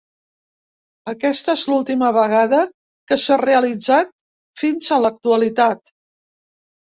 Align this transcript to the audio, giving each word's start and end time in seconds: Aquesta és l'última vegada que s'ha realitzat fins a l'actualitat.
Aquesta 1.11 1.53
és 1.59 1.65
l'última 1.73 2.07
vegada 2.15 2.61
que 3.11 3.17
s'ha 3.25 3.37
realitzat 3.43 4.11
fins 4.61 4.89
a 4.95 4.97
l'actualitat. 5.05 5.93